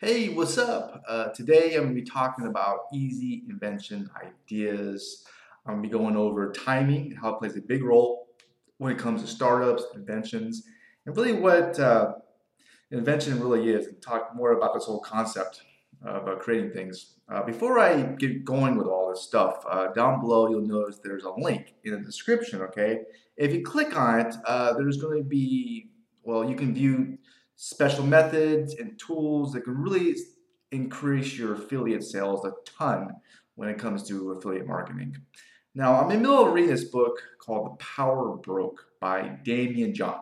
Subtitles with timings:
[0.00, 1.02] Hey, what's up?
[1.08, 5.24] Uh, today I'm going to be talking about easy invention ideas.
[5.66, 8.28] I'm going to be going over timing, how it plays a big role
[8.76, 10.62] when it comes to startups, inventions,
[11.04, 12.12] and really what uh,
[12.92, 15.62] invention really is, and talk more about this whole concept
[16.04, 17.14] of uh, creating things.
[17.28, 21.24] Uh, before I get going with all this stuff, uh, down below you'll notice there's
[21.24, 23.00] a link in the description, okay?
[23.36, 24.36] If you click on it,
[24.78, 25.90] there's going to be,
[26.22, 27.18] well, you can view
[27.60, 30.14] special methods and tools that can really
[30.70, 33.10] increase your affiliate sales a ton
[33.56, 35.16] when it comes to affiliate marketing.
[35.74, 39.94] Now, I'm in the middle of reading this book called The Power Broke by Daymond
[39.94, 40.20] John.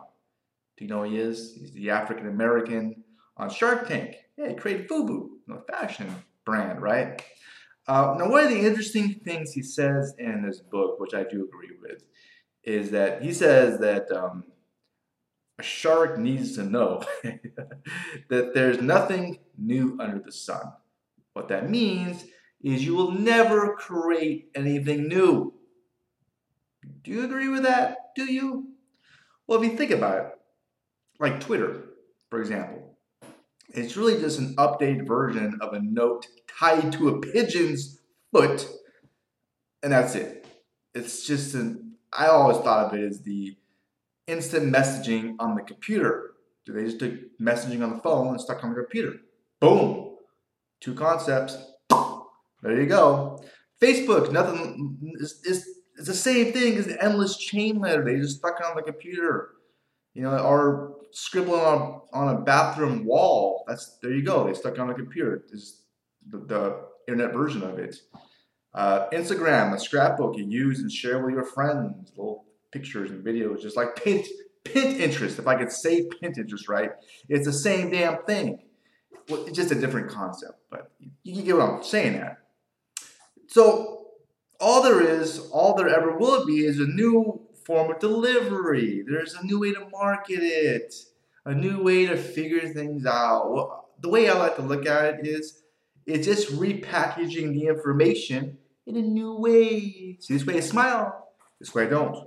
[0.77, 1.55] Do you know who he is?
[1.55, 3.03] He's the African American
[3.37, 4.15] on Shark Tank.
[4.35, 7.21] Yeah, he created FUBU, a fashion brand, right?
[7.87, 11.47] Uh, now, one of the interesting things he says in this book, which I do
[11.47, 12.03] agree with,
[12.63, 14.43] is that he says that um,
[15.59, 17.03] a shark needs to know
[18.29, 20.73] that there's nothing new under the sun.
[21.33, 22.25] What that means
[22.61, 25.53] is you will never create anything new.
[27.03, 27.97] Do you agree with that?
[28.15, 28.69] Do you?
[29.45, 30.31] Well, if you think about it,
[31.19, 31.83] like Twitter,
[32.29, 32.97] for example,
[33.69, 36.27] it's really just an updated version of a note
[36.59, 37.99] tied to a pigeon's
[38.31, 38.67] foot,
[39.83, 40.45] and that's it.
[40.93, 43.55] It's just an, I always thought of it as the
[44.27, 46.31] instant messaging on the computer?
[46.65, 49.15] Do they just do messaging on the phone and stuck on the computer?
[49.59, 50.15] Boom.
[50.81, 51.57] Two concepts.
[52.61, 53.41] There you go.
[53.81, 55.67] Facebook, nothing is, is,
[55.97, 58.03] it's the same thing as the endless chain letter.
[58.03, 59.51] They just stuck on the computer.
[60.13, 63.63] You know, or scribbling on, on a bathroom wall.
[63.67, 64.47] That's there you go.
[64.47, 65.43] They stuck on a computer.
[65.51, 65.83] This
[66.29, 68.01] the, the internet version of it.
[68.73, 72.11] Uh, Instagram, a scrapbook you use and share with your friends.
[72.17, 74.27] Little pictures and videos, just like Pint,
[74.63, 75.39] Pinterest.
[75.39, 76.91] If I could say Pinterest right,
[77.29, 78.59] it's the same damn thing.
[79.29, 80.91] Well, it's just a different concept, but
[81.23, 82.39] you, get what I'm saying there.
[83.47, 84.07] So
[84.59, 89.03] all there is, all there ever will be, is a new form of delivery.
[89.07, 90.95] There's a new way to market it,
[91.45, 93.51] a new way to figure things out.
[93.51, 95.63] Well, the way I like to look at it is,
[96.05, 100.17] it's just repackaging the information in a new way.
[100.21, 102.26] See, this way I smile, this way I don't.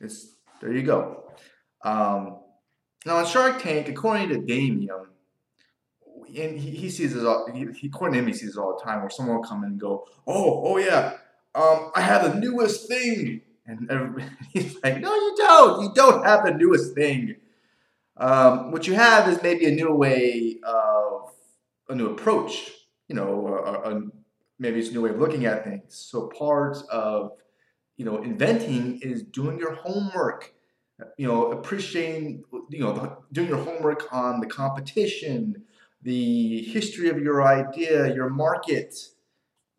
[0.00, 1.24] It's there you go.
[1.82, 2.38] Um,
[3.06, 4.88] now on Shark Tank, according to Daymond,
[6.36, 7.50] and he, he sees this all.
[7.52, 9.70] He, according to him, he sees this all the time, where someone will come in
[9.70, 11.14] and go, "Oh, oh yeah,
[11.54, 13.90] um, I have the newest thing," and
[14.52, 15.82] he's like, "No, you don't.
[15.82, 17.36] You don't have the newest thing.
[18.16, 21.30] Um, what you have is maybe a new way of
[21.88, 22.72] a new approach.
[23.08, 24.02] You know, a, a,
[24.58, 25.96] maybe it's a new way of looking at things.
[25.96, 27.32] So part of
[27.98, 30.54] you know, inventing is doing your homework,
[31.18, 35.64] you know, appreciating, you know, the, doing your homework on the competition,
[36.02, 38.94] the history of your idea, your market,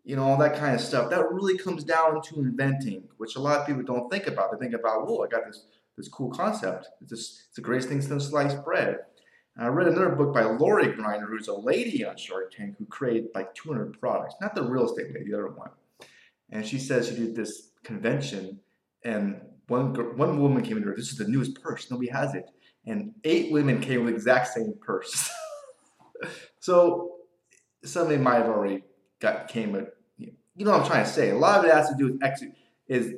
[0.04, 1.10] you know, all that kind of stuff.
[1.10, 4.52] That really comes down to inventing, which a lot of people don't think about.
[4.52, 5.64] They think about, oh, I got this
[6.00, 6.88] this cool concept.
[7.02, 9.00] It's, just, it's the greatest thing since sliced bread.
[9.56, 12.86] And I read another book by Lori Greiner, who's a lady on Shark Tank who
[12.86, 14.36] created like 200 products.
[14.40, 15.72] Not the real estate lady, the other one.
[16.52, 18.60] And she says she did this convention,
[19.04, 20.96] and one one woman came in her.
[20.96, 21.90] This is the newest purse.
[21.92, 22.46] Nobody has it,
[22.86, 25.30] and eight women came with the exact same purse.
[26.60, 27.12] so
[27.84, 28.84] somebody might have already
[29.20, 29.90] got came with.
[30.18, 31.30] You know what I'm trying to say.
[31.30, 32.44] A lot of it has to do with ex,
[32.88, 33.14] is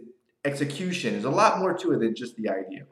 [0.46, 1.14] execution.
[1.14, 2.86] There's a lot more to it than just the idea.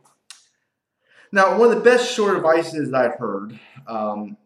[1.31, 4.38] Now, one of the best short advices I've heard um,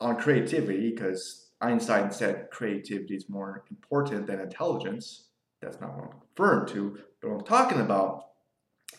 [0.00, 5.28] on creativity, because Einstein said creativity is more important than intelligence,
[5.60, 6.98] that's not what I'm referring to.
[7.20, 8.26] But what I'm talking about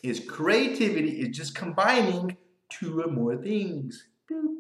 [0.02, 2.38] is creativity is just combining
[2.70, 4.08] two or more things.
[4.32, 4.58] Boop.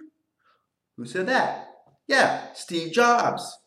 [0.98, 1.70] Who said that?
[2.08, 3.60] Yeah, Steve Jobs.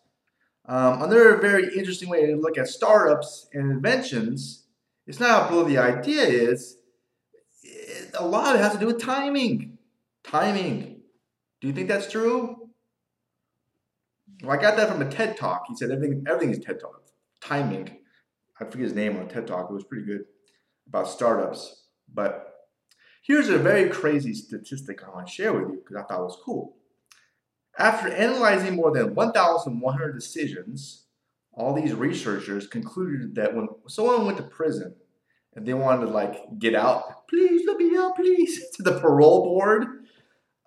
[0.67, 4.65] Um, another very interesting way to look at startups and inventions,
[5.07, 6.77] it's not how the idea is,
[7.63, 9.79] it, a lot of it has to do with timing.
[10.25, 11.01] Timing.
[11.61, 12.66] Do you think that's true?
[14.43, 15.65] Well, I got that from a TED talk.
[15.69, 17.03] He said everything, everything is TED talk.
[17.41, 17.99] Timing.
[18.61, 19.69] I forget his name on a TED Talk.
[19.71, 20.25] It was pretty good
[20.89, 21.83] about startups.
[22.13, 22.55] But
[23.23, 26.25] here's a very crazy statistic I want to share with you because I thought it
[26.25, 26.77] was cool.
[27.79, 31.05] After analyzing more than 1,100 decisions,
[31.53, 34.95] all these researchers concluded that when someone went to prison
[35.55, 39.45] and they wanted to like get out, please let me out, please, to the parole
[39.45, 39.87] board,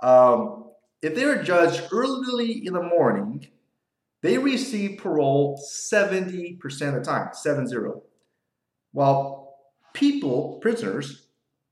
[0.01, 0.65] um,
[1.01, 3.47] if they were judged early in the morning
[4.21, 8.03] they receive parole 70% of the time, 7 0.
[8.91, 9.55] While
[9.93, 11.27] people, prisoners,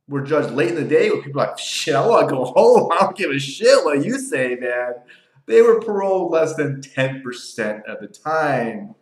[0.08, 2.92] were judged late in the day where people like, shit, I want to go home.
[2.94, 4.94] I don't give a shit what you say, man.
[5.46, 8.96] they were paroled less than 10% of the time.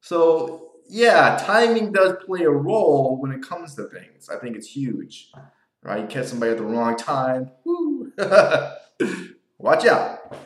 [0.00, 4.28] So, yeah, timing does play a role when it comes to things.
[4.28, 5.32] I think it's huge.
[5.82, 6.00] Right?
[6.00, 7.50] You catch somebody at the wrong time.
[7.64, 8.12] Woo.
[9.58, 10.36] Watch out.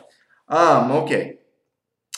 [0.47, 1.39] Um, okay.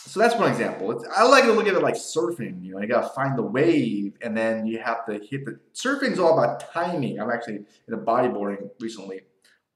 [0.08, 0.92] So that's one example.
[0.92, 2.64] It's, I like to look at it like surfing.
[2.64, 5.60] You know, you gotta find the wave, and then you have to hit the.
[5.74, 7.20] Surfing's all about timing.
[7.20, 9.22] I'm actually in a bodyboarding recently,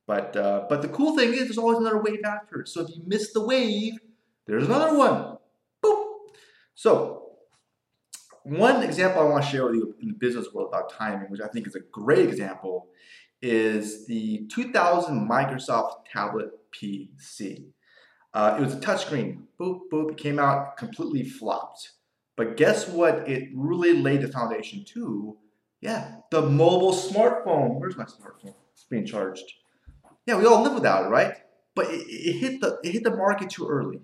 [0.05, 2.63] but uh, but the cool thing is there's always another wave after.
[2.65, 3.93] So if you miss the wave,
[4.45, 5.37] there's another one.
[5.83, 6.03] Boop.
[6.75, 7.19] So
[8.43, 11.41] one example I want to share with you in the business world about timing, which
[11.41, 12.87] I think is a great example,
[13.41, 17.65] is the 2000 Microsoft Tablet PC.
[18.33, 19.43] Uh, it was a touchscreen.
[19.59, 20.11] Boop, boop.
[20.11, 21.91] It came out completely flopped.
[22.35, 23.27] But guess what?
[23.27, 25.37] It really laid the foundation to.
[25.81, 27.79] Yeah, the mobile smartphone.
[27.79, 28.55] Where's my smartphone?
[28.73, 29.45] It's being charged.
[30.25, 31.33] Yeah, we all live without it, right?
[31.75, 34.01] But it, it hit the it hit the market too early.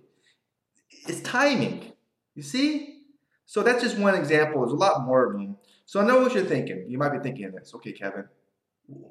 [1.07, 1.93] It's timing.
[2.35, 3.03] You see?
[3.45, 4.61] So that's just one example.
[4.61, 5.57] There's a lot more of them.
[5.85, 6.85] So I know what you're thinking.
[6.89, 7.73] You might be thinking this.
[7.75, 8.27] Okay, Kevin,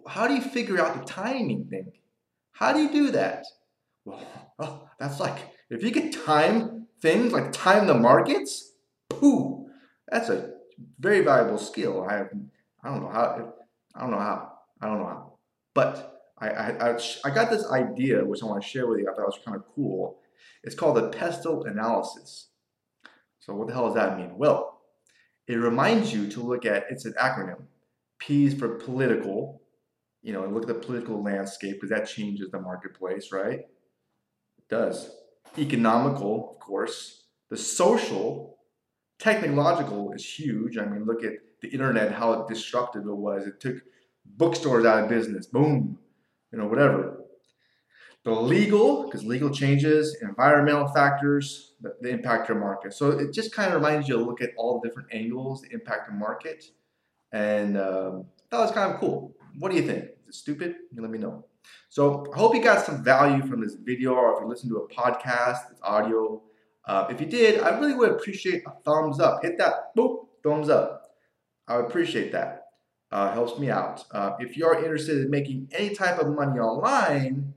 [0.08, 1.92] how do you figure out the timing thing?
[2.52, 3.44] How do you do that?
[4.04, 4.20] Well,
[4.58, 5.38] oh, that's like
[5.70, 8.72] if you could time things like time the markets,
[9.08, 9.66] pooh,
[10.08, 10.52] that's a
[10.98, 12.06] very valuable skill.
[12.08, 12.24] I
[12.82, 13.54] I don't know how,
[13.94, 15.32] I don't know how, I don't know how,
[15.74, 19.08] but I, I, I, I got this idea which I want to share with you.
[19.10, 20.20] I thought it was kind of cool.
[20.62, 22.48] It's called the pestle analysis.
[23.40, 24.36] So what the hell does that mean?
[24.36, 24.80] Well,
[25.46, 27.62] it reminds you to look at, it's an acronym.
[28.18, 29.62] P is for political,
[30.22, 33.60] you know, look at the political landscape because that changes the marketplace, right?
[34.68, 35.10] Does.
[35.58, 37.24] Economical, of course.
[37.50, 38.58] The social,
[39.18, 40.78] technological is huge.
[40.78, 43.46] I mean, look at the internet, how disruptive it was.
[43.46, 43.76] It took
[44.24, 45.46] bookstores out of business.
[45.46, 45.98] Boom.
[46.52, 47.20] You know, whatever.
[48.24, 52.94] The legal, because legal changes, environmental factors that impact your market.
[52.94, 55.72] So it just kind of reminds you to look at all the different angles that
[55.72, 56.64] impact the market.
[57.32, 59.34] And um, that was kind of cool.
[59.58, 60.06] What do you think?
[60.34, 60.76] Stupid?
[60.92, 61.44] You let me know.
[61.88, 64.78] So I hope you got some value from this video or if you listen to
[64.78, 66.42] a podcast, it's audio.
[66.86, 69.42] Uh, if you did, I really would appreciate a thumbs up.
[69.42, 71.14] Hit that boop, thumbs up.
[71.66, 72.66] I would appreciate that.
[73.10, 74.04] Uh, helps me out.
[74.10, 77.54] Uh, if you are interested in making any type of money online,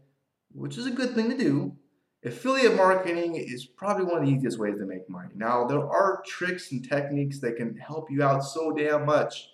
[0.53, 1.75] which is a good thing to do,
[2.23, 5.29] affiliate marketing is probably one of the easiest ways to make money.
[5.35, 9.49] Now, there are tricks and techniques that can help you out so damn much.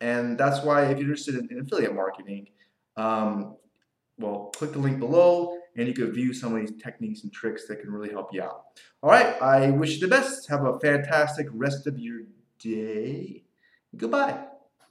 [0.00, 2.48] And that's why if you're interested in, in affiliate marketing,
[2.96, 3.56] um,
[4.18, 7.66] well, click the link below and you can view some of these techniques and tricks
[7.68, 8.64] that can really help you out.
[9.02, 10.48] All right, I wish you the best.
[10.48, 12.22] Have a fantastic rest of your
[12.58, 13.44] day.
[13.96, 14.45] Goodbye.